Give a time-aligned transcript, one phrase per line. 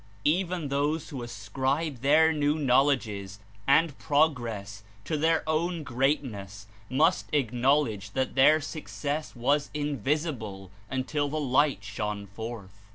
[0.25, 7.29] Even those who ascribe their new knowledges and 172 progress to their own greatness must
[7.33, 12.81] acknowledge that their success was invisible until the Light shone forth.